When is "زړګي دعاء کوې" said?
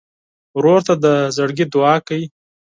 1.35-2.25